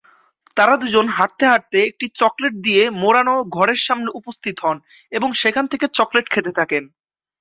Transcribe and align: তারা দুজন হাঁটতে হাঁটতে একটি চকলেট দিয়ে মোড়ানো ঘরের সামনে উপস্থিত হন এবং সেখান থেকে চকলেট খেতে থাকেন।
তারা 0.57 0.73
দুজন 0.77 1.05
হাঁটতে 1.09 1.43
হাঁটতে 1.47 1.77
একটি 1.89 2.05
চকলেট 2.15 2.53
দিয়ে 2.65 2.83
মোড়ানো 3.01 3.35
ঘরের 3.55 3.79
সামনে 3.87 4.09
উপস্থিত 4.19 4.55
হন 4.59 4.77
এবং 5.11 5.29
সেখান 5.41 5.65
থেকে 5.71 5.85
চকলেট 5.97 6.25
খেতে 6.33 6.51
থাকেন। 6.59 6.83